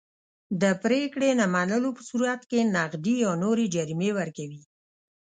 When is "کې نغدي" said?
2.49-3.15